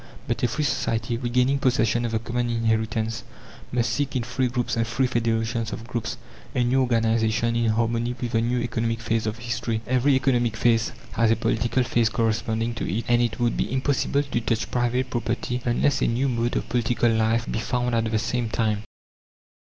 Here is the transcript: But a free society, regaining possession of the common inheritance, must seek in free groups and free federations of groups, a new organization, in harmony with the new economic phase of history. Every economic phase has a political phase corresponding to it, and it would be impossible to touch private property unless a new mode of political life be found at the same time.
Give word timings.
But 0.27 0.41
a 0.41 0.47
free 0.47 0.63
society, 0.63 1.15
regaining 1.15 1.59
possession 1.59 2.05
of 2.05 2.11
the 2.13 2.17
common 2.17 2.49
inheritance, 2.49 3.23
must 3.71 3.91
seek 3.93 4.15
in 4.15 4.23
free 4.23 4.47
groups 4.47 4.75
and 4.75 4.87
free 4.87 5.05
federations 5.05 5.71
of 5.71 5.87
groups, 5.87 6.17
a 6.55 6.63
new 6.63 6.81
organization, 6.81 7.55
in 7.55 7.69
harmony 7.69 8.15
with 8.19 8.31
the 8.31 8.41
new 8.41 8.57
economic 8.57 8.99
phase 8.99 9.27
of 9.27 9.37
history. 9.37 9.81
Every 9.85 10.15
economic 10.15 10.57
phase 10.57 10.91
has 11.11 11.29
a 11.29 11.35
political 11.35 11.83
phase 11.83 12.09
corresponding 12.09 12.73
to 12.73 12.91
it, 12.91 13.05
and 13.07 13.21
it 13.21 13.39
would 13.39 13.55
be 13.55 13.71
impossible 13.71 14.23
to 14.23 14.41
touch 14.41 14.71
private 14.71 15.11
property 15.11 15.61
unless 15.65 16.01
a 16.01 16.07
new 16.07 16.27
mode 16.27 16.55
of 16.55 16.67
political 16.67 17.11
life 17.11 17.45
be 17.45 17.59
found 17.59 17.93
at 17.93 18.09
the 18.09 18.17
same 18.17 18.49
time. 18.49 18.81